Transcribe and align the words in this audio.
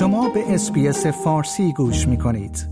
شما 0.00 0.28
به 0.28 0.54
اسپیس 0.54 1.06
فارسی 1.06 1.72
گوش 1.72 2.08
می 2.08 2.18
کنید 2.18 2.68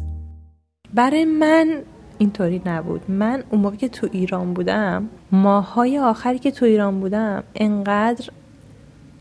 برای 0.94 1.25
من 1.25 1.82
اینطوری 2.18 2.62
نبود. 2.66 3.10
من 3.10 3.44
اون 3.50 3.60
موقع 3.60 3.76
که 3.76 3.89
تو 3.89 4.08
ایران 4.12 4.54
بودم 4.54 5.08
ماهای 5.33 5.99
آخری 5.99 6.38
که 6.38 6.50
تو 6.50 6.64
ایران 6.64 7.00
بودم 7.00 7.42
انقدر 7.54 8.30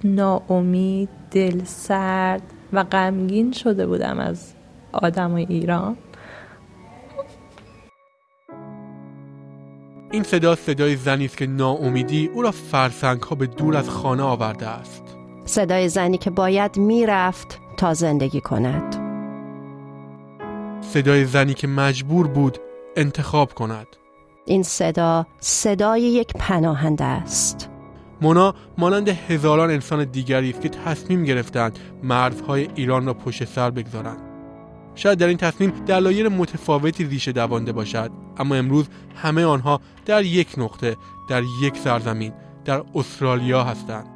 ناامید 0.03 1.09
دل 1.31 1.63
سرد 1.63 2.41
و 2.73 2.83
غمگین 2.83 3.51
شده 3.51 3.87
بودم 3.87 4.19
از 4.19 4.53
آدم 4.91 5.33
ایران. 5.35 5.97
این 10.11 10.23
صدا 10.23 10.55
صدای 10.55 10.95
زنی 10.95 11.25
است 11.25 11.37
که 11.37 11.47
ناامیدی 11.47 12.27
او 12.27 12.41
را 12.41 12.51
فرسنگ 12.51 13.21
ها 13.21 13.35
به 13.35 13.47
دور 13.47 13.77
از 13.77 13.89
خانه 13.89 14.23
آورده 14.23 14.67
است. 14.67 15.03
صدای 15.45 15.89
زنی 15.89 16.17
که 16.17 16.29
باید 16.29 16.77
می‌رفت 16.77 17.66
تا 17.77 17.93
زندگی 17.93 18.41
کند. 18.41 18.95
صدای 20.81 21.25
زنی 21.25 21.53
که 21.53 21.67
مجبور 21.67 22.27
بود 22.27 22.57
انتخاب 22.95 23.53
کند. 23.53 23.87
این 24.45 24.63
صدا 24.63 25.25
صدای 25.39 26.01
یک 26.01 26.33
پناهنده 26.39 27.03
است. 27.03 27.69
مونا 28.21 28.55
مانند 28.77 29.09
هزاران 29.09 29.71
انسان 29.71 30.03
دیگری 30.03 30.49
است 30.49 30.61
که 30.61 30.69
تصمیم 30.69 31.23
گرفتند 31.23 31.79
مرزهای 32.03 32.69
ایران 32.75 33.05
را 33.05 33.13
پشت 33.13 33.45
سر 33.45 33.69
بگذارند. 33.71 34.19
شاید 34.95 35.19
در 35.19 35.27
این 35.27 35.37
تصمیم 35.37 35.73
دلایل 35.85 36.27
متفاوتی 36.27 37.03
ریشه 37.03 37.31
دوانده 37.31 37.71
باشد 37.71 38.11
اما 38.37 38.55
امروز 38.55 38.85
همه 39.15 39.45
آنها 39.45 39.81
در 40.05 40.23
یک 40.23 40.47
نقطه 40.57 40.95
در 41.29 41.43
یک 41.61 41.77
سرزمین 41.77 42.33
در 42.65 42.83
استرالیا 42.95 43.63
هستند. 43.63 44.07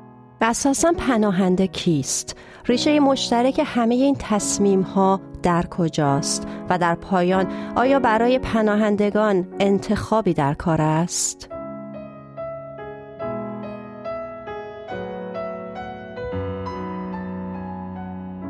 و 0.41 0.45
اساسا 0.45 0.93
پناهنده 0.97 1.67
کیست؟ 1.67 2.35
ریشه 2.65 2.99
مشترک 2.99 3.61
همه 3.65 3.95
این 3.95 4.15
تصمیم 4.19 4.81
ها 4.81 5.21
در 5.43 5.65
کجاست 5.65 6.47
و 6.69 6.77
در 6.77 6.95
پایان 6.95 7.47
آیا 7.75 7.99
برای 7.99 8.39
پناهندگان 8.39 9.47
انتخابی 9.59 10.33
در 10.33 10.53
کار 10.53 10.81
است؟ 10.81 11.47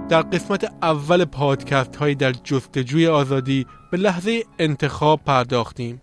در 0.10 0.22
قسمت 0.22 0.72
اول 0.82 1.26
پادکست 1.26 1.96
های 1.96 2.16
در 2.16 2.32
جستجوی 2.32 3.08
آزادی 3.08 3.66
به 3.92 3.98
لحظه 3.98 4.44
انتخاب 4.60 5.20
پرداختیم. 5.26 6.02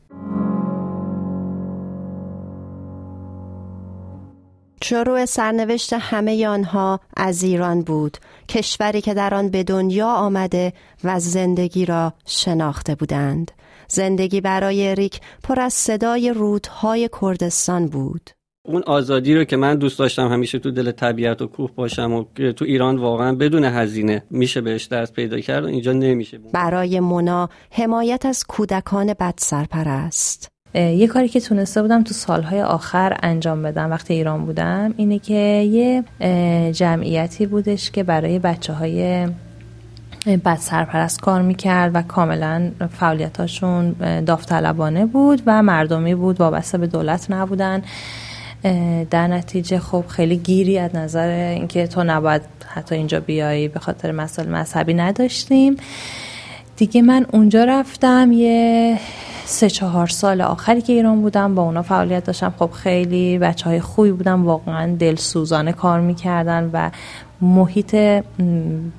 شروع 4.88 5.24
سرنوشت 5.24 5.92
همه 5.92 6.46
آنها 6.46 7.00
از 7.16 7.42
ایران 7.42 7.82
بود. 7.82 8.18
کشوری 8.48 9.00
که 9.00 9.14
در 9.14 9.34
آن 9.34 9.48
به 9.48 9.62
دنیا 9.62 10.08
آمده 10.08 10.72
و 11.04 11.20
زندگی 11.20 11.86
را 11.86 12.12
شناخته 12.26 12.94
بودند. 12.94 13.50
زندگی 13.88 14.40
برای 14.40 14.94
ریک 14.94 15.20
پر 15.42 15.60
از 15.60 15.74
صدای 15.74 16.32
رودهای 16.32 17.10
کردستان 17.20 17.86
بود. 17.86 18.30
اون 18.64 18.82
آزادی 18.86 19.34
رو 19.34 19.44
که 19.44 19.56
من 19.56 19.74
دوست 19.74 19.98
داشتم 19.98 20.28
همیشه 20.28 20.58
تو 20.58 20.70
دل 20.70 20.90
طبیعت 20.90 21.42
و 21.42 21.46
کوه 21.46 21.70
باشم 21.74 22.12
و 22.12 22.24
تو 22.52 22.64
ایران 22.64 22.96
واقعا 22.96 23.34
بدون 23.34 23.64
هزینه 23.64 24.22
میشه 24.30 24.60
بهش 24.60 24.88
دست 24.88 25.12
پیدا 25.12 25.40
کرد 25.40 25.64
و 25.64 25.66
اینجا 25.66 25.92
نمیشه 25.92 26.38
برای 26.52 27.00
مونا 27.00 27.48
حمایت 27.70 28.26
از 28.26 28.44
کودکان 28.44 29.14
بد 29.14 29.34
سرپرست 29.36 30.57
یه 30.74 31.06
کاری 31.06 31.28
که 31.28 31.40
تونسته 31.40 31.82
بودم 31.82 32.02
تو 32.02 32.14
سالهای 32.14 32.62
آخر 32.62 33.16
انجام 33.22 33.62
بدم 33.62 33.90
وقتی 33.90 34.14
ایران 34.14 34.44
بودم 34.44 34.94
اینه 34.96 35.18
که 35.18 35.34
یه 35.70 36.04
جمعیتی 36.72 37.46
بودش 37.46 37.90
که 37.90 38.02
برای 38.02 38.38
بچه 38.38 38.72
های 38.72 39.28
بد 40.44 40.56
سرپرست 40.56 41.20
کار 41.20 41.42
می‌کرد 41.42 41.90
و 41.94 42.02
کاملا 42.02 42.70
فعالیتاشون 42.98 43.92
داوطلبانه 44.26 45.06
بود 45.06 45.42
و 45.46 45.62
مردمی 45.62 46.14
بود 46.14 46.40
وابسته 46.40 46.78
به 46.78 46.86
دولت 46.86 47.30
نبودن. 47.30 47.82
در 49.10 49.26
نتیجه 49.26 49.78
خب 49.78 50.04
خیلی 50.08 50.36
گیری 50.36 50.78
از 50.78 50.96
نظر 50.96 51.28
اینکه 51.28 51.86
تو 51.86 52.04
نباید 52.04 52.42
حتی 52.66 52.94
اینجا 52.94 53.20
بیایی 53.20 53.68
به 53.68 53.80
خاطر 53.80 54.12
مسائل 54.12 54.48
مذهبی 54.48 54.94
نداشتیم. 54.94 55.76
دیگه 56.76 57.02
من 57.02 57.26
اونجا 57.32 57.64
رفتم 57.64 58.32
یه 58.32 58.98
سه 59.50 59.70
چهار 59.70 60.06
سال 60.06 60.40
آخری 60.40 60.80
که 60.80 60.92
ایران 60.92 61.22
بودم 61.22 61.54
با 61.54 61.62
اونا 61.62 61.82
فعالیت 61.82 62.24
داشتم. 62.24 62.54
خب 62.58 62.70
خیلی 62.70 63.38
بچه 63.38 63.64
های 63.64 63.80
خوبی 63.80 64.12
بودم. 64.12 64.44
واقعا 64.44 64.96
دلسوزانه 64.96 65.72
کار 65.72 66.00
می‌کردن 66.00 66.70
و 66.72 66.90
محیط 67.40 67.94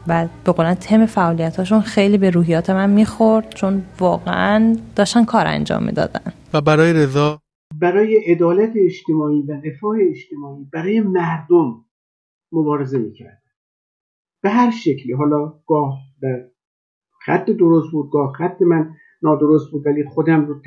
و 0.07 0.27
به 0.43 0.51
قولن 0.51 0.73
تم 0.73 1.05
فعالیتاشون 1.05 1.81
خیلی 1.81 2.17
به 2.17 2.29
روحیات 2.29 2.69
من 2.69 2.89
می‌خورد 2.89 3.49
چون 3.49 3.83
واقعا 3.99 4.77
داشتن 4.95 5.25
کار 5.25 5.47
انجام 5.47 5.83
می‌دادن. 5.83 6.33
و 6.53 6.61
برای 6.61 6.93
رضا؟ 6.93 7.41
برای 7.81 8.17
عدالت 8.27 8.73
اجتماعی 8.75 9.41
و 9.41 9.51
رفاه 9.51 9.95
اجتماعی 10.09 10.65
برای 10.73 10.99
مردم 10.99 11.85
مبارزه 12.51 12.97
می‌کرد 12.97 13.43
به 14.43 14.49
هر 14.49 14.71
شکلی. 14.71 15.13
حالا 15.13 15.53
گاه 15.67 15.97
در 16.21 16.45
خط 17.25 17.45
درست 17.45 17.91
بود 17.91 18.11
گاه 18.11 18.33
خط 18.33 18.61
من. 18.61 18.95
نادرست 19.23 19.71
بود 19.71 19.87
ولی 19.87 20.03
خودم 20.03 20.45
رو 20.45 20.61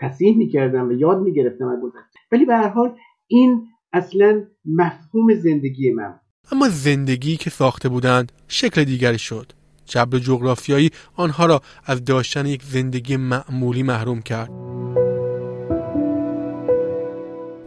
تصیح 0.00 0.36
می‌کردم 0.36 0.88
و 0.88 0.92
یاد 0.92 1.20
می‌گرفتم 1.20 1.68
از 1.68 1.78
گذشته 1.82 2.18
ولی 2.32 2.44
به 2.44 2.54
هر 2.54 2.68
حال 2.68 2.96
این 3.26 3.62
اصلا 3.92 4.44
مفهوم 4.64 5.34
زندگی 5.34 5.92
من 5.92 6.14
اما 6.52 6.68
زندگی 6.68 7.36
که 7.36 7.50
ساخته 7.50 7.88
بودند 7.88 8.32
شکل 8.48 8.84
دیگری 8.84 9.18
شد. 9.18 9.52
جبر 9.86 10.18
جغرافیایی 10.18 10.90
آنها 11.16 11.46
را 11.46 11.60
از 11.86 12.04
داشتن 12.04 12.46
یک 12.46 12.62
زندگی 12.62 13.16
معمولی 13.16 13.82
محروم 13.82 14.22
کرد. 14.22 14.50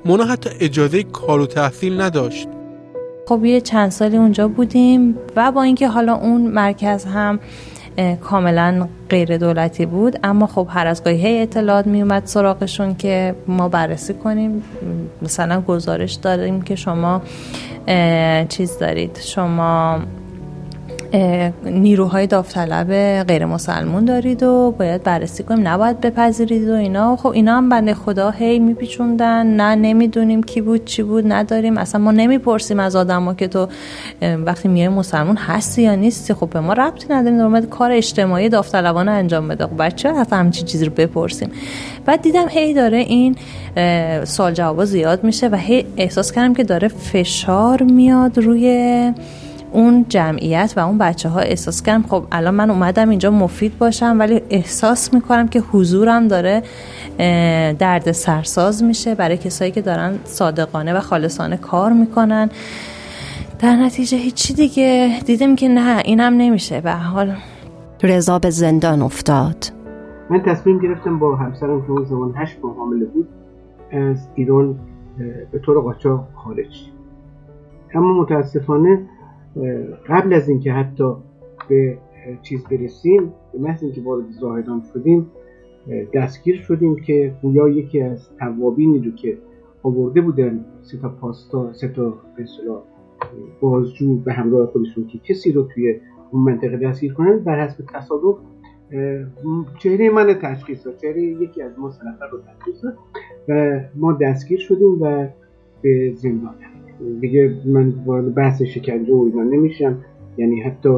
مونا 0.06 0.24
حتی 0.24 0.50
اجازه 0.59 1.03
کار 1.03 1.40
و 1.40 1.46
تحصیل 1.46 2.02
نداشت. 2.02 2.47
خب 3.28 3.46
یه 3.46 3.62
چند 3.62 3.90
سالی 3.90 4.18
اونجا 4.18 4.47
بودیم 4.47 5.16
و 5.36 5.52
با 5.52 5.63
اینکه 5.63 5.88
حالا 5.88 6.16
اون 6.16 6.41
مرکز 6.41 7.06
هم 7.06 7.40
کاملا 8.22 8.88
غیر 9.09 9.38
دولتی 9.38 9.85
بود. 9.85 10.19
اما 10.24 10.47
خب 10.47 10.68
هر 10.69 10.88
از 10.88 11.03
گاهی 11.03 11.41
اطلاعات 11.41 11.88
می 11.88 12.02
اومد 12.02 12.25
سراغشون 12.25 12.96
که 12.96 13.35
ما 13.47 13.69
بررسی 13.69 14.13
کنیم. 14.13 14.63
مثلا 15.22 15.62
گزارش 15.62 16.13
داریم 16.13 16.62
که 16.62 16.75
شما 16.75 17.22
چیز 18.50 18.78
دارید. 18.78 19.19
شما 19.22 20.00
نیروهای 21.66 22.28
داوطلب 22.28 22.88
غیر 23.23 23.45
مسلمون 23.45 24.06
دارید 24.06 24.44
و 24.44 24.75
باید 24.79 25.03
بررسی 25.03 25.44
کنیم. 25.44 25.68
نباید 25.68 26.01
بپذیرید 26.01 26.69
و 26.69 26.73
اینا. 26.73 27.16
خب 27.16 27.28
اینا 27.28 27.57
هم 27.57 27.69
بنده 27.69 27.94
خدا 27.94 28.29
هی 28.29 28.59
میپیچوندن. 28.59 29.47
نه 29.47 29.75
نمی‌دونیم 29.75 30.44
کی 30.44 30.62
بود 30.62 30.85
چی 30.85 31.03
بود 31.03 31.23
نداریم. 31.28 31.78
اصلا 31.78 32.01
ما 32.01 32.12
نمی‌پرسیم 32.12 32.79
از 32.79 32.95
آدما 32.95 33.34
که 33.34 33.47
تو 33.47 33.68
وقتی 34.22 34.68
میای 34.68 34.90
مسلمون 34.90 35.38
هستی 35.38 35.81
یا 35.81 35.95
نیستی. 35.95 36.34
خب 36.34 36.50
به 36.50 36.59
ما 36.59 36.73
ربطی 36.73 37.07
نداریم 37.09 37.39
اومد 37.39 37.69
کار 37.69 37.91
اجتماعی 37.91 38.50
داوطلبانه 38.50 39.12
انجام 39.12 39.47
بده. 39.47 39.66
خب 39.66 39.84
بچه 39.84 40.09
اصلا 40.09 40.39
همچین 40.39 40.66
چیزی 40.66 40.85
رو 40.85 40.91
بپرسیم؟ 40.97 41.51
بعد 42.06 42.22
دیدم 42.22 42.45
هی 42.50 42.74
داره 42.74 42.97
این 42.97 43.35
سوال 44.25 44.53
جواب 44.53 44.85
زیاد 44.85 45.24
میشه 45.24 45.47
و 45.47 45.56
هی 45.56 45.85
احساس 45.97 46.31
کردم 46.31 46.53
که 46.53 46.63
داره 46.63 46.88
فشار 46.88 47.84
میاد 47.84 48.38
روی 48.38 49.13
اون 49.72 50.05
جمعیت 50.09 50.73
و 50.78 50.79
اون 50.79 50.97
بچه 50.97 51.29
ها 51.29 51.39
احساس 51.39 51.81
کردم 51.81 52.03
خب 52.03 52.23
الان 52.31 52.53
من 52.53 52.69
اومدم 52.69 53.09
اینجا 53.09 53.31
مفید 53.31 53.78
باشم 53.78 54.16
ولی 54.19 54.41
احساس 54.50 55.13
می‌کنم 55.13 55.47
که 55.47 55.59
حضورم 55.59 56.28
داره 56.28 56.63
درد 57.73 58.11
سرساز 58.11 58.83
میشه 58.83 59.16
برای 59.16 59.38
کسایی 59.38 59.72
که 59.72 59.81
دارن 59.81 60.19
صادقانه 60.23 60.94
و 60.94 61.00
خالصانه 61.00 61.57
کار 61.57 61.94
می‌کنن. 61.94 62.50
در 63.59 63.75
نتیجه 63.75 64.18
هیچی 64.18 64.53
دیگه. 64.53 65.19
دیدیم 65.25 65.56
که 65.56 65.68
نه 65.68 66.01
اینم 66.06 66.33
نمیشه. 66.33 66.81
به 66.81 66.92
حال. 66.92 67.36
رضا 68.03 68.39
به 68.39 68.50
زندان 68.50 69.01
افتاد. 69.01 69.65
من 70.30 70.42
تصمیم 70.42 70.80
گرفتم 70.80 71.19
با 71.19 71.36
همسرم 71.36 71.81
که 71.81 71.92
اون 71.92 72.06
زمان 72.06 72.33
هشت 72.38 72.57
ماه 72.63 72.75
حامله 72.75 73.06
بود 73.06 73.27
از 73.92 74.27
ایران 74.36 74.80
به 75.51 75.59
طور 75.59 75.81
قاچاق 75.81 76.27
خارج 76.36 76.86
اما 77.95 78.21
متاسفانه 78.21 79.00
قبل 80.07 80.33
از 80.33 80.50
اینکه 80.50 80.71
حتی 80.71 81.13
به 81.69 81.98
چیز 82.42 82.63
برسیم 82.63 83.33
به 83.54 83.59
محض 83.59 83.83
اینکه 83.83 84.01
وارد 84.01 84.30
زاهدان 84.30 84.83
شدیم 84.94 85.31
دستگیر 86.13 86.56
شدیم 86.56 86.95
که 86.95 87.33
گویا 87.42 87.69
یکی 87.69 88.01
از 88.01 88.30
توابینی 88.39 89.00
رو 89.00 89.12
که 89.12 89.38
آورده 89.83 90.21
بودن 90.21 90.65
سه 90.81 90.98
تا 90.98 91.09
پاستا 91.09 91.74
سه 91.74 91.88
تا 91.88 92.13
بازجو 93.62 94.15
به 94.15 94.33
همراه 94.33 94.68
خودشون 94.68 95.07
که 95.07 95.18
کسی 95.19 95.51
رو 95.51 95.63
توی 95.63 96.00
اون 96.31 96.44
منطقه 96.44 96.77
دستگیر 96.77 97.13
کنن 97.13 97.39
بر 97.39 97.63
حسب 97.63 97.83
تصادف 97.94 98.38
چهره 99.80 100.09
من 100.09 100.33
تشخیص 100.33 100.86
داد. 100.86 100.98
چهره 100.98 101.21
یکی 101.21 101.62
از 101.62 101.80
ما 101.80 101.89
سه 101.89 102.00
رو 102.31 102.39
تشخیص 102.42 102.83
داد 102.83 102.98
و 103.48 103.80
ما 103.95 104.13
دستگیر 104.13 104.59
شدیم 104.59 105.01
و 105.01 105.27
به 105.81 106.13
زندان 106.15 106.56
دیگه 107.21 107.55
من 107.65 107.89
وارد 108.05 108.35
بحث 108.35 108.61
شکنجه 108.61 109.13
و 109.13 109.29
اینا 109.33 109.44
نمیشم. 109.44 109.97
یعنی 110.38 110.61
حتی 110.61 110.89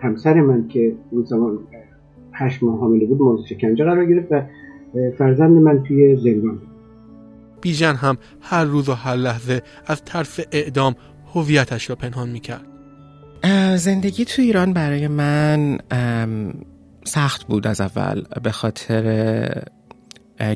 همسر 0.00 0.40
من 0.40 0.68
که 0.68 0.92
اون 1.10 1.24
زمان 1.24 1.58
هشت 2.32 2.62
ماه 2.62 2.80
حامله 2.80 3.06
بود 3.06 3.22
مورد 3.22 3.44
شکنجه 3.44 3.84
قرار 3.84 4.06
گرفت 4.06 4.32
و 4.32 4.42
فرزند 5.18 5.50
من 5.50 5.82
توی 5.82 6.16
زندان 6.16 6.58
بیژن 7.60 7.94
هم 7.94 8.18
هر 8.40 8.64
روز 8.64 8.88
و 8.88 8.92
هر 8.92 9.16
لحظه 9.16 9.62
از 9.86 10.04
ترس 10.04 10.40
اعدام 10.52 10.94
هویتش 11.34 11.90
را 11.90 11.96
پنهان 11.96 12.28
می‌کرد. 12.28 12.66
زندگی 13.76 14.24
تو 14.24 14.42
ایران 14.42 14.72
برای 14.72 15.08
من 15.08 15.78
سخت 17.04 17.46
بود 17.46 17.66
از 17.66 17.80
اول. 17.80 18.22
به 18.42 18.50
خاطر 18.50 19.64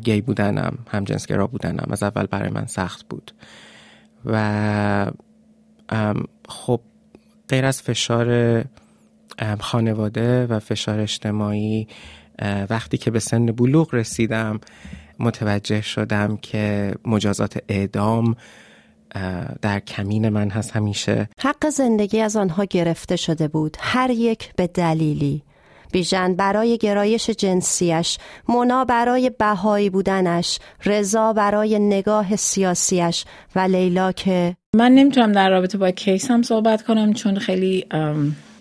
گی 0.05 0.20
بودنم 0.20 0.79
همجنسگرا 0.88 1.46
بودنم 1.46 1.87
از 1.91 2.02
اول 2.02 2.26
برای 2.26 2.50
من 2.50 2.67
سخت 2.67 3.08
بود. 3.08 3.32
و 4.26 5.11
خب 6.49 6.81
غیر 7.49 7.65
از 7.65 7.82
فشار 7.82 8.65
خانواده 9.61 10.47
و 10.47 10.59
فشار 10.59 11.00
اجتماعی 11.00 11.88
وقتی 12.71 12.99
که 12.99 13.11
به 13.11 13.19
سن 13.19 13.47
بلوغ 13.47 13.94
رسیدم 13.94 14.61
متوجه 15.19 15.81
شدم 15.81 16.37
که 16.37 16.94
مجازات 17.05 17.59
اعدام 17.69 18.37
در 19.62 19.81
کمین 19.81 20.29
من 20.29 20.50
هست 20.50 20.77
همیشه. 20.77 21.29
حق 21.41 21.69
زندگی 21.69 22.20
از 22.20 22.37
آنها 22.37 22.65
گرفته 22.65 23.17
شده 23.17 23.49
بود. 23.49 23.77
هر 23.81 24.11
یک 24.11 24.55
به 24.56 24.67
دلیلی. 24.67 25.43
بیژن 25.94 26.35
برای 26.35 26.79
گرایش 26.79 27.31
جنسیش 27.31 28.19
مونا 28.49 28.85
برای 28.85 29.31
بهایی 29.31 29.91
بودنش 29.91 30.58
رضا 30.85 31.32
برای 31.32 31.79
نگاه 31.79 32.37
سیاسیش 32.37 33.25
و 33.56 33.61
لیلا 33.61 34.12
که 34.12 34.56
من 34.76 34.93
نمی‌تونم 34.93 35.32
در 35.32 35.50
رابطه 35.50 35.79
با 35.79 35.91
کیس 35.91 36.31
هم 36.31 36.43
صحبت 36.43 36.82
کنم 36.85 37.12
چون 37.12 37.38
خیلی 37.38 37.87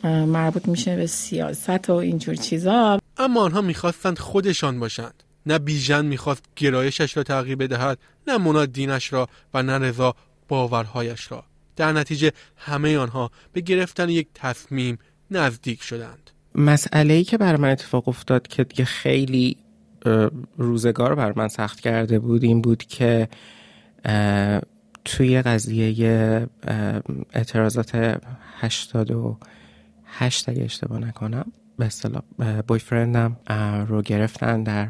مربوط 0.03 0.68
میشه 0.68 0.95
به 0.95 1.07
سیاست 1.07 1.89
و 1.89 1.94
اینجور 1.94 2.35
چیزا. 2.35 3.00
اما 3.18 3.41
آنها 3.41 3.62
می‌خواستند 3.62 4.19
خودشان 4.19 4.80
باشند. 4.80 5.24
نه 5.45 5.59
بیژن 5.59 6.06
می‌خواست 6.06 6.44
گرایشش 6.56 7.18
را 7.18 7.24
تغییر 7.24 7.56
بدهد 7.56 8.00
نه 8.27 8.38
مونا 8.38 8.65
دینش 8.65 9.13
را 9.13 9.27
و 9.53 9.63
نه 9.63 9.77
رضا 9.77 10.15
باورهایش 10.47 11.31
را. 11.31 11.44
در 11.75 11.91
نتیجه 11.91 12.31
همه 12.57 12.97
آنها 12.97 13.31
به 13.53 13.62
گرفتن 13.62 14.09
یک 14.09 14.27
تصمیم 14.33 14.97
نزدیک 15.31 15.83
شدند. 15.83 16.30
مسئله 16.56 17.14
ای 17.14 17.24
که 17.24 17.38
بر 17.38 17.56
من 17.56 17.70
اتفاق 17.70 18.08
افتاد 18.08 18.48
که 18.48 18.64
دیگه 18.64 18.86
خیلی 18.86 19.58
روزگار 20.58 21.16
بر 21.16 21.34
من 21.36 21.48
سخت 21.48 21.80
کرده 21.80 22.20
بود 22.20 22.44
این 22.44 22.62
بود 22.62 22.84
که 22.84 23.28
توی 25.06 25.42
قضیه 25.42 26.48
اعتراضات 27.34 28.20
هشتاد 28.60 29.12
و 29.12 29.38
هشت 30.06 30.50
اگه 30.50 30.64
اشتباه 30.64 31.00
نکنم 31.00 31.52
به 31.78 31.86
اصطلاح 31.86 32.22
بویفرندم 32.68 33.38
رو 33.88 34.02
گرفتن 34.02 34.64
در 34.64 34.90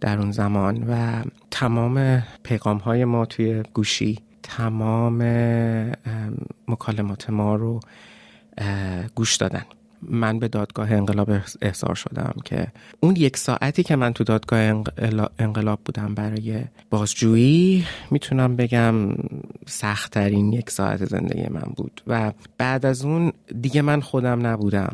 در 0.00 0.18
اون 0.18 0.30
زمان 0.30 0.84
و 0.88 1.22
تمام 1.50 2.22
پیغام 2.42 2.76
های 2.76 3.04
ما 3.04 3.26
توی 3.26 3.62
گوشی 3.74 4.18
تمام 4.42 5.22
مکالمات 6.68 7.30
ما 7.30 7.56
رو 7.56 7.80
گوش 9.14 9.36
دادن. 9.36 9.64
من 10.08 10.38
به 10.38 10.48
دادگاه 10.48 10.92
انقلاب 10.92 11.30
احضار 11.62 11.94
شدم 11.94 12.34
که 12.44 12.66
اون 13.00 13.16
یک 13.16 13.36
ساعتی 13.36 13.82
که 13.82 13.96
من 13.96 14.12
تو 14.12 14.24
دادگاه 14.24 14.84
انقلاب 15.38 15.80
بودم 15.84 16.14
برای 16.14 16.64
بازجویی 16.90 17.84
می‌تونم 18.10 18.56
بگم 18.56 18.94
سختترین 19.66 20.52
یک 20.52 20.70
ساعت 20.70 21.04
زندگی 21.04 21.46
من 21.50 21.72
بود 21.76 22.02
و 22.06 22.32
بعد 22.58 22.86
از 22.86 23.04
اون 23.04 23.32
دیگه 23.60 23.82
من 23.82 24.00
خودم 24.00 24.46
نبودم. 24.46 24.92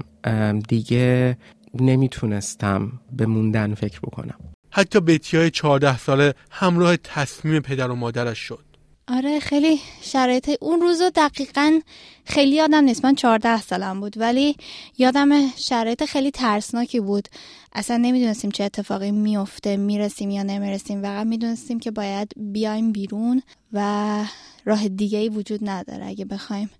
دیگه 0.68 1.36
نمی‌تونستم 1.74 2.92
به 3.12 3.26
موندن 3.26 3.74
فکر 3.74 4.00
بکنم. 4.00 4.34
حتی 4.70 5.00
بیتی 5.00 5.36
های 5.36 5.50
چهارده 5.50 5.98
ساله 5.98 6.34
همراه 6.50 6.96
تصمیم 6.96 7.62
پدر 7.62 7.90
و 7.90 7.94
مادرش 7.94 8.38
شد. 8.38 8.69
آره 9.12 9.40
خیلی 9.40 9.80
شرایط 10.00 10.50
اون 10.60 10.80
روزو 10.80 11.10
دقیقا 11.10 11.80
خیلی 12.24 12.56
یادم 12.56 12.84
نیست. 12.84 13.04
من 13.04 13.14
چهارده 13.14 13.60
سالم 13.60 14.00
بود 14.00 14.18
ولی 14.18 14.56
یادم 14.98 15.48
شرایط 15.56 16.04
خیلی 16.04 16.30
ترسناکی 16.30 17.00
بود. 17.00 17.28
اصلا 17.72 17.96
نمی‌دونستیم 17.96 18.50
چه 18.50 18.64
اتفاقی 18.64 19.10
میفته 19.10 19.76
می‌رسیم 19.76 20.30
یا 20.30 20.42
نمی‌رسیم. 20.42 21.02
فقط 21.02 21.26
می‌دونستیم 21.26 21.80
که 21.80 21.90
باید 21.90 22.32
بیایم 22.36 22.92
بیرون 22.92 23.42
و 23.72 24.24
راه 24.64 24.88
دیگه 24.88 25.18
ای 25.18 25.28
وجود 25.28 25.68
نداره. 25.68 26.06
اگه 26.06 26.24
بخوایم 26.24 26.70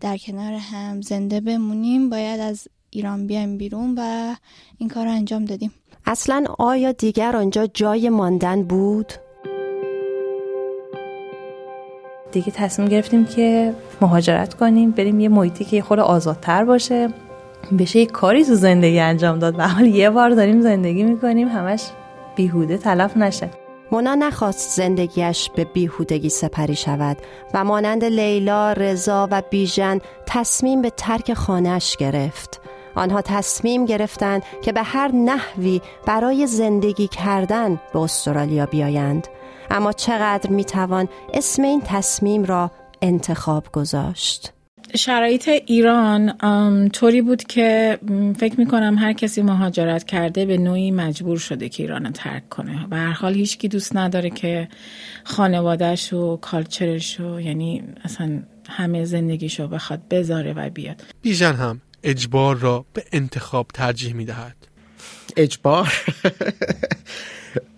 در 0.00 0.18
کنار 0.18 0.52
هم 0.52 1.00
زنده 1.00 1.40
بمونیم 1.40 2.10
باید 2.10 2.40
از 2.40 2.68
ایران 2.90 3.26
بیایم 3.26 3.58
بیرون 3.58 3.94
و 3.98 4.34
این 4.78 4.88
کار 4.88 5.06
رو 5.06 5.12
انجام 5.12 5.44
دادیم. 5.44 5.72
اصلا 6.06 6.44
آیا 6.58 6.92
دیگر 6.92 7.36
آنجا 7.36 7.66
جای 7.66 8.08
ماندن 8.08 8.62
بود؟ 8.62 9.12
دیگه 12.32 12.52
تصمیم 12.52 12.88
گرفتیم 12.88 13.24
که 13.24 13.74
مهاجرت 14.00 14.54
کنیم 14.54 14.90
بریم 14.90 15.20
یه 15.20 15.28
محیطی 15.28 15.64
که 15.64 15.82
خود 15.82 15.98
آزادتر 15.98 16.64
باشه. 16.64 17.08
بشه 17.78 17.98
یه 17.98 18.06
کاری 18.06 18.44
تو 18.44 18.54
زندگی 18.54 19.00
انجام 19.00 19.38
داد. 19.38 19.58
و 19.58 19.68
حال 19.68 19.86
یه 19.86 20.10
بار 20.10 20.30
داریم 20.30 20.60
زندگی 20.60 21.02
می‌کنیم 21.02 21.48
همش 21.48 21.82
بیهوده 22.36 22.78
تلف 22.78 23.16
نشه. 23.16 23.50
مونا 23.92 24.14
نخواست 24.14 24.76
زندگیش 24.76 25.50
به 25.56 25.64
بیهودگی 25.64 26.28
سپری 26.28 26.74
شود 26.74 27.16
و 27.54 27.64
مانند 27.64 28.04
لیلا، 28.04 28.72
رضا 28.72 29.28
و 29.30 29.42
بیژن 29.50 29.98
تصمیم 30.26 30.82
به 30.82 30.90
ترک 30.90 31.34
خانهش 31.34 31.96
گرفت. 31.96 32.60
آنها 32.94 33.22
تصمیم 33.22 33.84
گرفتند 33.84 34.42
که 34.62 34.72
به 34.72 34.82
هر 34.82 35.12
نحوی 35.12 35.80
برای 36.06 36.46
زندگی 36.46 37.08
کردن 37.08 37.80
به 37.92 37.98
استرالیا 37.98 38.66
بیایند. 38.66 39.28
اما 39.70 39.92
چقدر 39.92 40.50
می‌توان 40.50 41.08
اسم 41.34 41.62
این 41.62 41.82
تصمیم 41.84 42.44
را 42.44 42.70
انتخاب 43.02 43.72
گذاشت؟ 43.72 44.52
شرایط 44.96 45.48
ایران 45.66 46.38
طوری 46.88 47.22
بود 47.22 47.42
که 47.42 47.98
فکر 48.38 48.60
می‌کنم 48.60 48.98
هر 48.98 49.12
کسی 49.12 49.42
مهاجرت 49.42 50.04
کرده 50.04 50.46
به 50.46 50.58
نوعی 50.58 50.90
مجبور 50.90 51.38
شده 51.38 51.68
که 51.68 51.82
ایران 51.82 52.04
رو 52.04 52.10
ترک 52.10 52.48
کنه. 52.48 52.86
به 52.86 52.96
هر 52.96 53.12
حال 53.12 53.34
هیچکی 53.34 53.68
دوست 53.68 53.96
نداره 53.96 54.30
که 54.30 54.68
خانوادهش 55.24 56.12
و 56.12 56.36
کالچرش 56.36 57.20
و 57.20 57.40
یعنی 57.40 57.82
اصلا 58.04 58.42
همه 58.68 59.04
زندگیشو 59.04 59.68
بخواد 59.68 60.08
بذاره 60.08 60.52
و 60.52 60.70
بیاد. 60.70 61.02
بیژن 61.22 61.54
هم 61.54 61.80
اجبار 62.02 62.56
را 62.56 62.84
به 62.92 63.04
انتخاب 63.12 63.66
ترجیح 63.74 64.14
می‌دهد. 64.14 64.56
اجبار. 65.36 65.92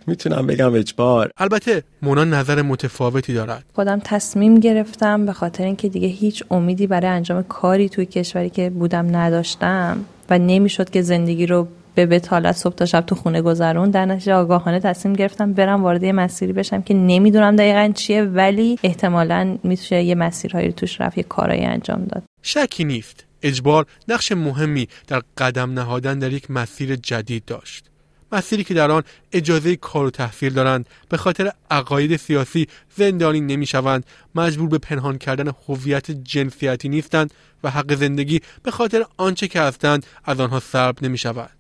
می‌تونم 0.07 0.47
بگم 0.47 0.75
اجبار. 0.75 1.31
البته 1.37 1.83
مونا 2.03 2.25
نظر 2.25 2.63
متفاوتی 2.63 3.35
دارد. 3.35 3.65
خودم 3.75 4.01
تصمیم 4.05 4.61
گرفتم 4.61 5.27
به 5.27 5.33
خاطر 5.33 5.65
اینکه 5.65 5.89
دیگه 5.89 6.09
هیچ 6.09 6.45
امیدی 6.51 6.87
برای 6.87 7.07
انجام 7.07 7.43
کاری 7.43 7.89
توی 7.89 8.07
کشوری 8.07 8.51
که 8.51 8.71
بودم 8.71 9.17
نداشتم 9.17 10.05
و 10.31 10.39
نمی‌شد 10.39 10.91
که 10.91 11.03
زندگی 11.03 11.47
رو 11.47 11.69
به 11.95 12.07
بتالت 12.07 12.57
صبح 12.57 12.75
تا 12.75 12.87
شب 12.87 13.01
تو 13.01 13.15
خونه 13.15 13.43
گذرون 13.43 13.91
در 13.91 14.07
نتیجه 14.07 14.33
آگاهانه 14.35 14.81
تصمیم 14.81 15.15
گرفتم 15.15 15.53
برم 15.53 15.83
وارد 15.83 16.03
یه 16.03 16.13
مسیری 16.13 16.53
بشم 16.53 16.83
که 16.83 16.95
نمی‌دونم 16.95 17.57
دقیقا 17.57 17.93
چیه 17.95 18.23
ولی 18.23 18.79
احتمالا 18.83 19.59
میشه 19.63 20.03
یه 20.03 20.15
مسیرهایی 20.15 20.67
رو 20.67 20.73
توش 20.73 21.01
رفت 21.01 21.19
یه 21.19 21.25
کارایی 21.25 21.65
انجام 21.65 22.05
داد. 22.05 22.23
شکی 22.43 22.85
نیست. 22.85 23.25
اجبار 23.45 23.87
نقش 24.09 24.33
مهمی 24.33 24.89
در 25.07 25.23
قدم 25.39 25.73
نهادن 25.73 26.19
در 26.19 26.33
یک 26.33 26.51
مسیر 26.51 26.97
جدید 26.97 27.45
داشت. 27.45 27.85
مسیری 28.33 28.65
که 28.65 28.75
در 28.75 28.91
آن 28.91 29.03
اجازه 29.33 29.77
کار 29.77 30.07
و 30.07 30.11
تحصیل 30.11 30.53
دارند 30.53 30.89
به 31.09 31.17
خاطر 31.17 31.53
عقاید 31.71 32.17
سیاسی 32.17 32.69
زندانی 32.97 33.41
نمی‌شوند 33.41 34.07
مجبور 34.35 34.69
به 34.69 34.79
پنهان 34.79 35.19
کردن 35.19 35.53
هویت 35.69 36.11
جنسیتی 36.11 36.89
نیستند 36.89 37.35
و 37.65 37.71
حق 37.71 37.95
زندگی 37.95 38.41
به 38.63 38.71
خاطر 38.71 39.05
آنچه 39.17 39.49
که 39.49 39.61
هستند 39.61 40.07
از 40.25 40.41
آنها 40.41 40.95
نمی 41.03 41.19
شود 41.19 41.51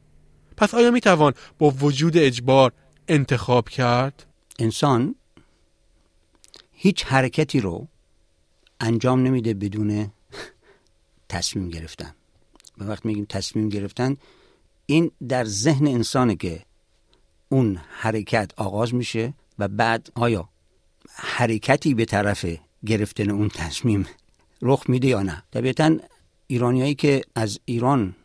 پس 0.57 0.75
آیا 0.75 0.91
می 0.91 1.00
توان 1.00 1.33
با 1.59 1.71
وجود 1.71 2.17
اجبار 2.17 2.73
انتخاب 3.09 3.69
کرد؟ 3.69 4.26
انسان 4.59 5.14
هیچ 6.73 7.05
حرکتی 7.05 7.61
رو 7.61 7.88
انجام 8.81 9.23
نمیده 9.23 9.55
بدون 9.55 10.11
تصمیم 11.28 11.69
گرفتن. 11.69 12.14
به 12.78 12.85
وقت 12.85 13.07
میگیم 13.07 13.26
تصمیم 13.28 13.69
گرفتن 13.69 14.16
این 14.87 15.11
در 15.28 15.45
ذهن 15.45 15.87
انسانه 15.87 16.37
که 16.37 16.62
اون 17.49 17.81
حرکت 17.88 18.52
آغاز 18.57 18.95
میشه 18.95 19.35
و 19.59 19.69
بعد 19.69 20.11
آیا 20.14 20.49
حرکتی 21.14 21.95
به 21.95 22.04
طرف 22.04 22.47
گرفتن 22.87 23.31
اون 23.31 23.49
تصمیم 23.49 24.07
رخ 24.62 24.85
میده 24.88 25.09
یا 25.09 25.23
نه. 25.23 25.43
طبیعتا 25.52 25.97
ایرانیایی 26.47 26.95
که 26.95 27.23
از 27.35 27.61
ایران 27.64 28.16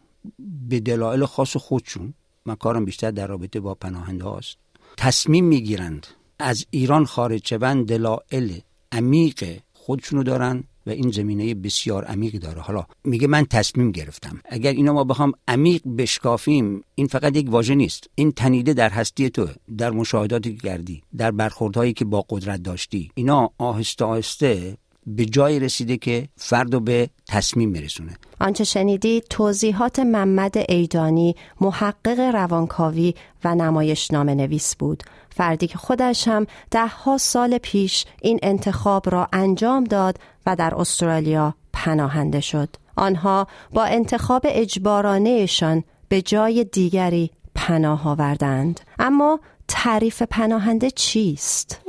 به 0.70 0.80
دلایل 0.80 1.26
خاص 1.26 1.58
خودشون 1.58 2.14
من 2.46 2.56
کارم 2.56 2.86
بیشتر 2.86 3.12
در 3.12 3.28
رابطه 3.28 3.60
با 3.60 3.76
پناهنده 3.76 4.24
هاست 4.24 4.58
تصمیم 4.98 5.46
می‌گیرند. 5.46 6.08
از 6.40 6.66
ایران 6.72 7.06
خارج 7.06 7.48
شوند 7.48 7.88
دلایل 7.88 8.62
عمیق 8.92 9.60
خودشونو 9.74 10.24
دارن. 10.24 10.64
و 10.90 10.92
این 10.92 11.12
زمینه 11.12 11.54
بسیار 11.56 12.06
عمیقی 12.06 12.40
داره. 12.40 12.62
حالا 12.62 12.86
میگه 13.04 13.28
من 13.28 13.46
تصمیم 13.46 13.92
گرفتم. 13.92 14.40
اگر 14.46 14.72
اینا 14.72 14.94
ما 14.94 15.04
بخوام 15.04 15.32
عمیق 15.48 15.82
بشکافیم 15.98 16.82
این 16.96 17.08
فقط 17.08 17.38
یک 17.38 17.52
واژه 17.52 17.76
نیست. 17.76 18.10
این 18.16 18.32
تنیده 18.32 18.74
در 18.74 18.90
هستی 18.90 19.30
تو 19.30 19.48
در 19.78 19.92
مشاهداتی 19.92 20.56
که 20.56 20.68
کردی 20.68 21.04
در 21.18 21.32
برخوردهایی 21.32 21.94
که 21.94 22.06
با 22.06 22.26
قدرت 22.30 22.64
داشتی. 22.64 23.12
اینا 23.16 23.50
آهسته 23.58 24.06
آهسته 24.06 24.78
به 25.08 25.26
جای 25.26 25.60
رسیده 25.60 25.98
که 25.98 26.28
فرد 26.36 26.84
به 26.84 27.10
تصمیم 27.28 27.70
میرسونه. 27.70 28.18
آنچه 28.40 28.64
شنیدید 28.64 29.24
توضیحات 29.30 30.00
محمد 30.00 30.58
ایدانی 30.70 31.36
محقق 31.62 32.20
روانکاوی 32.20 33.14
و 33.44 33.56
نمایش 33.56 34.12
نام 34.12 34.30
نویس 34.30 34.76
بود. 34.76 35.04
فردی 35.30 35.68
که 35.68 35.78
خودش 35.78 36.28
هم 36.28 36.46
دهها 36.72 37.18
سال 37.18 37.58
پیش 37.58 38.06
این 38.22 38.40
انتخاب 38.44 39.10
را 39.10 39.28
انجام 39.34 39.84
داد 39.84 40.18
و 40.46 40.56
در 40.56 40.76
استرالیا 40.76 41.56
پناهنده 41.74 42.40
شد. 42.40 42.70
آنها 42.96 43.48
با 43.74 43.84
انتخاب 43.84 44.42
اجبارانهشان 44.46 45.84
به 46.10 46.22
جای 46.22 46.64
دیگری 46.64 47.32
پناه 47.56 48.08
آوردند. 48.08 48.80
اما 49.00 49.40
تعریف 49.68 50.22
پناهنده 50.22 50.92
چیست؟ 50.92 51.82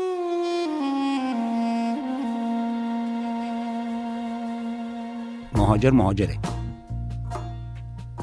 مهاجر 5.54 5.90
مهاجره. 5.90 6.38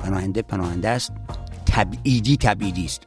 پناهنده 0.03 0.41
پناهنده 0.41 0.89
است. 0.89 1.11
تبعیدی 1.65 2.37
تبعیدی 2.37 2.85
است. 2.85 3.03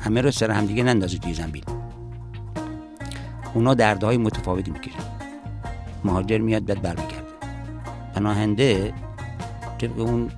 همه 0.00 0.20
رو 0.20 0.30
سر 0.30 0.50
همدیگه 0.50 0.82
نندازه 0.82 1.18
توی 1.18 1.34
زنبیل 1.34 1.64
اونا 3.54 3.74
دردهای 3.74 4.16
متفاوتی 4.16 4.70
می‌کشن. 4.70 5.19
مهاجر 6.04 6.38
میاد 6.38 6.64
بعد 6.64 6.82
برمیگرده. 6.82 7.30
پناهنده 8.14 8.92
طبق 9.78 10.00
اون 10.00 10.30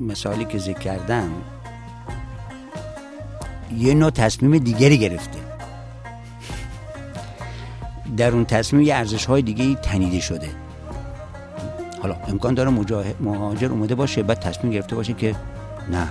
مثالی 0.00 0.44
که 0.44 0.58
ذکر 0.58 0.78
کردم 0.78 1.30
یه 3.78 3.94
نوع 3.94 4.10
تصمیم 4.10 4.58
دیگری 4.58 4.98
گرفته. 4.98 5.38
در 8.16 8.30
اون 8.30 8.44
تصمیم 8.44 8.82
یه 8.82 8.94
ارزش 8.94 9.24
های 9.24 9.42
دیگه 9.42 9.74
تنیده 9.74 10.20
شده. 10.20 10.48
حالا 12.02 12.16
امکان 12.28 12.54
داره 12.54 12.70
مهاجر 13.20 13.70
اومده 13.70 13.94
باشه 13.94 14.22
بعد 14.22 14.40
تصمیم 14.40 14.72
گرفته 14.72 14.96
باشه 14.96 15.12
که 15.12 15.34
نه 15.90 16.08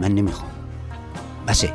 من 0.00 0.12
نمی‌خوام. 0.12 0.50
بسه. 1.48 1.72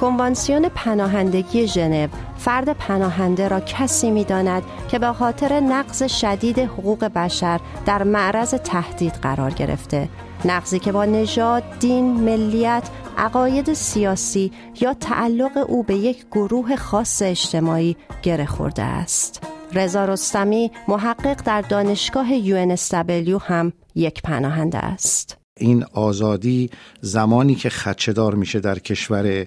کنوانسیون 0.00 0.68
پناهندگی 0.68 1.66
ژنو. 1.66 2.08
فرد 2.38 2.72
پناهنده 2.72 3.48
را 3.48 3.60
کسی 3.60 4.10
می‌داند 4.10 4.62
که 4.90 4.98
به 4.98 5.12
خاطر 5.12 5.60
نقض 5.60 6.02
شدید 6.02 6.58
حقوق 6.58 7.04
بشر 7.04 7.60
در 7.86 8.02
معرض 8.02 8.54
تهدید 8.54 9.12
قرار 9.12 9.50
گرفته 9.50 10.08
نقضی 10.44 10.78
که 10.78 10.92
با 10.92 11.04
نژاد، 11.04 11.62
دین، 11.80 12.04
ملیت، 12.04 12.88
عقاید 13.18 13.72
سیاسی 13.72 14.52
یا 14.80 14.94
تعلق 14.94 15.64
او 15.68 15.82
به 15.82 15.94
یک 15.94 16.26
گروه 16.32 16.76
خاص 16.76 17.22
اجتماعی 17.22 17.96
گره 18.22 18.46
خورده 18.46 18.82
است. 18.82 19.42
رضا 19.72 20.04
رستمی 20.04 20.70
محقق 20.88 21.42
در 21.44 21.60
دانشگاه 21.60 22.26
UNSW 22.40 23.42
هم 23.42 23.72
یک 23.94 24.22
پناهنده 24.22 24.78
است. 24.78 25.36
این 25.56 25.84
آزادی 25.92 26.70
زمانی 27.00 27.54
که 27.54 27.68
خدشدار 27.68 28.34
میشه 28.34 28.60
در 28.60 28.78
کشور 28.78 29.46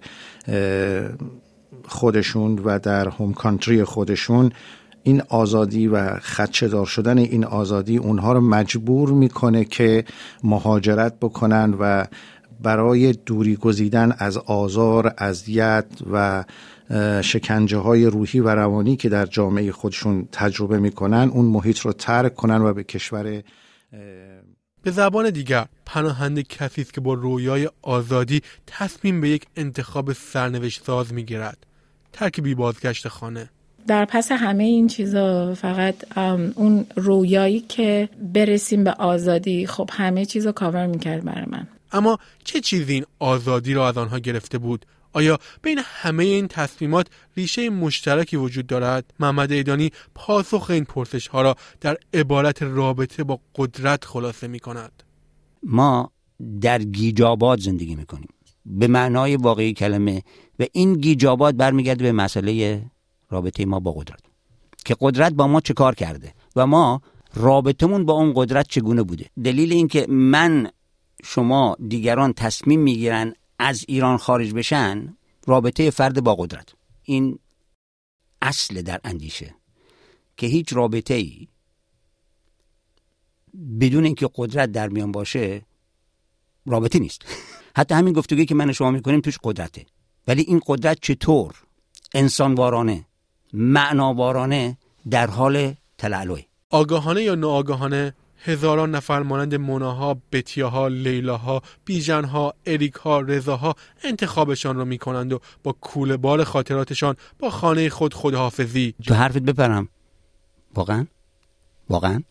خودشون 1.87 2.59
و 2.59 2.79
در 2.79 3.07
هوم 3.07 3.33
کانتری 3.33 3.83
خودشون 3.83 4.51
این 5.03 5.21
آزادی 5.29 5.87
و 5.87 6.19
خدشدار 6.19 6.85
شدن 6.85 7.17
این 7.17 7.45
آزادی 7.45 7.97
اونها 7.97 8.33
رو 8.33 8.41
مجبور 8.41 9.09
می‌کنه 9.09 9.65
که 9.65 10.05
مهاجرت 10.43 11.19
بکنن 11.19 11.73
و 11.79 12.05
برای 12.61 13.11
دوری 13.11 13.55
گزیدن 13.55 14.15
از 14.17 14.37
آزار، 14.37 15.13
اذیت 15.17 15.85
و 16.11 16.43
شکنجه 17.21 17.77
های 17.77 18.05
روحی 18.05 18.39
و 18.39 18.49
روانی 18.49 18.95
که 18.95 19.09
در 19.09 19.25
جامعه 19.25 19.71
خودشون 19.71 20.27
تجربه 20.31 20.79
می‌کنن 20.79 21.29
اون 21.33 21.45
محیط 21.45 21.79
رو 21.79 21.93
ترک 21.93 22.35
کنن 22.35 22.61
و 22.61 22.73
به 22.73 22.83
کشور 22.83 23.43
به 24.83 24.91
زبان 24.91 25.29
دیگر 25.29 25.65
پناهنده 25.85 26.43
کسی 26.43 26.81
است 26.81 26.93
که 26.93 27.01
با 27.01 27.13
رویای 27.13 27.69
آزادی 27.81 28.41
تصمیم 28.67 29.21
به 29.21 29.29
یک 29.29 29.45
انتخاب 29.55 30.13
سرنوشت 30.13 30.83
ساز 30.83 31.13
می‌گیرد. 31.13 31.57
ترک 32.13 32.39
بی 32.39 32.55
بازگشت 32.55 33.07
خانه. 33.07 33.49
در 33.87 34.05
پس 34.05 34.31
همه 34.31 34.63
این 34.63 34.87
چیزا 34.87 35.53
فقط 35.53 36.17
اون 36.55 36.85
رویایی 36.95 37.59
که 37.59 38.09
برسیم 38.33 38.83
به 38.83 38.91
آزادی 38.91 39.67
خب 39.67 39.89
همه 39.93 40.25
چیز 40.25 40.45
رو 40.45 40.51
کاور 40.51 40.85
می‌کرد 40.85 41.23
برای 41.25 41.45
من. 41.47 41.67
اما 41.91 42.19
چه 42.43 42.61
چیزی 42.61 42.93
این 42.93 43.05
آزادی 43.19 43.73
را 43.73 43.87
از 43.87 43.97
آنها 43.97 44.19
گرفته 44.19 44.57
بود؟ 44.57 44.85
آیا 45.13 45.39
بین 45.61 45.79
همه 45.83 46.23
این 46.23 46.47
تصمیمات 46.47 47.07
ریشه 47.37 47.69
مشترکی 47.69 48.37
وجود 48.37 48.67
دارد؟ 48.67 49.13
محمد 49.19 49.51
ایدانی 49.51 49.91
پاسخ 50.15 50.69
این 50.69 50.85
پرسش 50.85 51.27
ها 51.27 51.41
را 51.41 51.55
در 51.81 51.97
عبارت 52.13 52.63
رابطه 52.63 53.23
با 53.23 53.39
قدرت 53.55 54.05
خلاصه 54.05 54.47
می 54.47 54.59
کند 54.59 55.03
ما 55.63 56.11
در 56.61 56.83
گیجابات 56.83 57.59
زندگی 57.59 57.95
می 57.95 58.05
کنیم 58.05 58.29
به 58.65 58.87
معنای 58.87 59.35
واقعی 59.35 59.73
کلمه 59.73 60.23
و 60.59 60.65
این 60.71 60.93
گیجابات 60.93 61.55
برمیگرده 61.55 62.03
به 62.03 62.11
مسئله 62.11 62.85
رابطه 63.29 63.65
ما 63.65 63.79
با 63.79 63.91
قدرت. 63.91 64.19
که 64.85 64.95
قدرت 64.99 65.33
با 65.33 65.47
ما 65.47 65.61
چه 65.61 65.73
کار 65.73 65.95
کرده 65.95 66.33
و 66.55 66.67
ما 66.67 67.01
رابطمون 67.33 68.05
با 68.05 68.13
اون 68.13 68.33
قدرت 68.35 68.67
چگونه 68.67 69.03
بوده؟ 69.03 69.25
دلیل 69.43 69.73
اینکه 69.73 70.05
من 70.09 70.69
شما 71.23 71.77
دیگران 71.87 72.33
تصمیم 72.33 72.79
می‌گیرن 72.79 73.33
از 73.63 73.85
ایران 73.87 74.17
خارج 74.17 74.53
بشن 74.53 75.17
رابطه 75.47 75.89
فرد 75.89 76.23
با 76.23 76.35
قدرت. 76.35 76.73
این 77.03 77.39
اصل 78.41 78.81
در 78.81 78.99
اندیشه 79.03 79.55
که 80.37 80.47
هیچ 80.47 80.73
رابطه 80.73 81.13
ای 81.13 81.47
بدون 83.79 84.05
اینکه 84.05 84.29
قدرت 84.35 84.71
در 84.71 84.89
میان 84.89 85.11
باشه 85.11 85.65
رابطه 86.65 86.99
نیست. 86.99 87.21
حتی 87.77 87.95
همین 87.95 88.13
گفتگویی 88.13 88.45
که 88.45 88.55
من 88.55 88.71
شما 88.71 88.91
می‌کنیم 88.91 89.21
توش 89.21 89.37
قدرته. 89.43 89.85
ولی 90.27 90.41
این 90.41 90.61
قدرت 90.67 90.97
چطور 91.01 91.55
انسانوارانه 92.13 93.05
معناوارانه 93.53 94.77
در 95.09 95.27
حال 95.27 95.73
تلعلوه 95.97 96.41
آگاهانه 96.69 97.23
یا 97.23 97.35
ناآگاهانه 97.35 98.13
هزاران 98.45 98.95
نفر 98.95 99.23
مانند 99.23 99.55
مناها، 99.55 100.17
بتیاها، 100.31 100.87
لیلاها، 100.87 101.61
بیژنها، 101.85 102.53
اریکها، 102.65 103.19
رضاها 103.19 103.75
انتخابشان 104.03 104.75
را 104.75 104.85
می‌کنند 104.85 105.33
و 105.33 105.39
با 105.63 105.71
کوله 105.71 106.17
بار 106.17 106.43
خاطراتشان 106.43 107.15
با 107.39 107.49
خانه 107.49 107.89
خود 107.89 108.13
خداحافظی 108.13 108.93
تو 109.07 109.13
حرفت 109.13 109.37
بپرم 109.37 109.87
واقعا؟ 110.75 111.07
واقعا؟ 111.89 112.23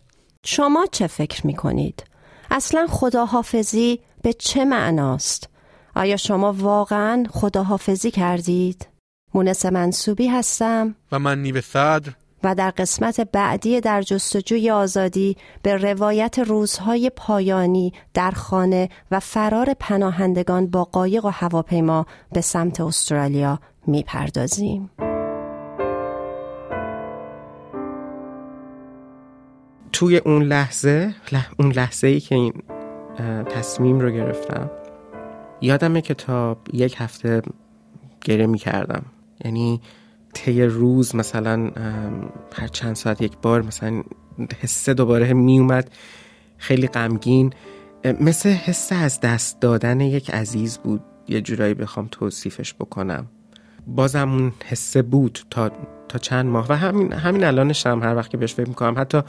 شما 0.45 0.87
چه 0.93 1.07
فکر 1.07 1.47
می‌کنید؟ 1.47 2.05
اصلا 2.51 2.87
خداحافظی 2.91 4.01
به 4.23 4.33
چه 4.33 4.65
معناست؟ 4.65 5.49
آیا 5.97 6.17
شما 6.17 6.53
واقعا 6.53 7.25
خداحافظی 7.31 8.11
کردید؟ 8.11 8.89
مونس 9.35 9.67
منصوبی 9.67 10.29
هستم 10.29 10.95
و 11.13 11.19
من 11.19 11.43
نیو 11.43 11.61
صدر 11.61 12.13
و 12.45 12.55
در 12.55 12.71
قسمت 12.71 13.21
بعدی 13.21 13.81
در 13.81 14.03
جستجوی 14.03 14.71
آزادی 14.71 15.37
به 15.63 15.77
روایت 15.77 16.39
روزهای 16.39 17.11
پایانی 17.17 17.93
در 18.15 18.31
خانه 18.31 18.89
و 19.11 19.21
فرار 19.21 19.75
پناهندگان 19.81 20.67
با 20.67 20.85
قایق 20.85 21.25
و 21.25 21.29
هواپیما 21.29 22.07
به 22.33 22.41
سمت 22.41 22.81
استرالیا 22.81 23.61
می‌پردازیم. 23.87 24.91
توی 29.93 30.17
اون 30.17 30.43
لحظه 30.43 31.15
اون 31.59 31.73
لحظه 31.73 32.07
ای 32.07 32.21
که 32.21 32.35
این 32.35 32.53
تصمیم 33.45 34.01
رو 34.01 34.11
گرفتم 34.11 34.71
یادمه 35.61 36.01
که 36.01 36.15
تا 36.15 36.57
یک 36.73 36.95
هفته 36.99 37.43
گره 38.21 38.47
می 38.47 38.59
کردم 38.59 39.03
یعنی 39.45 39.81
طی 40.35 40.63
روز 40.63 41.17
مثلا 41.17 41.71
هر 42.55 42.69
چند 42.69 42.97
ساعت 42.97 43.23
یک 43.23 43.33
بار 43.43 43.63
مثلا 43.63 44.03
حسه 44.61 44.95
دوباره 44.95 45.33
می 45.33 45.59
اومد 45.59 45.91
خیلی 46.59 46.87
غمگین. 46.87 47.53
مثل 48.21 48.49
حس 48.49 48.93
از 48.93 49.21
دست 49.21 49.61
دادن 49.61 50.01
یک 50.01 50.31
عزیز 50.31 50.79
بود. 50.79 51.01
یه 51.29 51.41
جورایی 51.41 51.75
بخوام 51.75 52.09
توصیفش 52.11 52.75
بکنم. 52.75 53.27
بازم 53.87 54.33
اون 54.33 54.53
حسه 54.65 55.03
بود 55.03 55.39
تا, 55.51 55.71
تا 56.09 56.19
چند 56.19 56.47
ماه. 56.47 56.67
و 56.69 56.73
همین, 56.73 57.13
همین 57.13 57.45
الانش 57.45 57.87
هم 57.87 58.03
هر 58.03 58.17
وقت 58.17 58.31
که 58.31 58.37
بهش 58.37 58.55
فکر 58.55 58.69
می‌کنم 58.69 58.95
حتی 58.99 59.23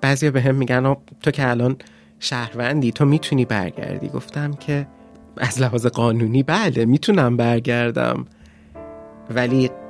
بعضیا 0.00 0.30
به 0.30 0.42
هم 0.42 0.54
میگن 0.54 0.96
تو 1.22 1.30
که 1.30 1.50
الان 1.50 1.76
شهروندی 2.18 2.92
تو 2.92 3.04
می‌تونی 3.04 3.44
برگردی. 3.44 4.08
گفتم 4.08 4.52
که 4.52 4.86
از 5.36 5.60
لحاظ 5.60 5.86
قانونی 5.86 6.42
بله 6.42 6.84
می‌تونم 6.84 7.36
برگردم. 7.36 8.26
ولی 9.30 9.70